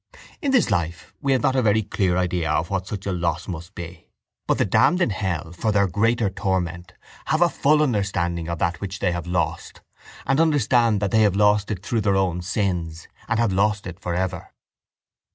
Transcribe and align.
In 0.41 0.49
this 0.49 0.71
life 0.71 1.13
we 1.21 1.31
have 1.31 1.43
not 1.43 1.55
a 1.55 1.61
very 1.61 1.83
clear 1.83 2.17
idea 2.17 2.49
of 2.51 2.71
what 2.71 2.87
such 2.87 3.05
a 3.05 3.11
loss 3.11 3.47
must 3.47 3.75
be, 3.75 4.07
but 4.47 4.57
the 4.57 4.65
damned 4.65 4.99
in 4.99 5.11
hell, 5.11 5.51
for 5.51 5.71
their 5.71 5.85
greater 5.85 6.27
torment, 6.27 6.93
have 7.25 7.43
a 7.43 7.47
full 7.49 7.83
understanding 7.83 8.49
of 8.49 8.57
that 8.57 8.81
which 8.81 8.97
they 8.97 9.11
have 9.11 9.27
lost, 9.27 9.81
and 10.25 10.39
understand 10.39 11.01
that 11.01 11.11
they 11.11 11.21
have 11.21 11.35
lost 11.35 11.69
it 11.69 11.85
through 11.85 12.01
their 12.01 12.17
own 12.17 12.41
sins 12.41 13.07
and 13.27 13.39
have 13.39 13.53
lost 13.53 13.85
it 13.85 13.99
for 13.99 14.15
ever. 14.15 14.51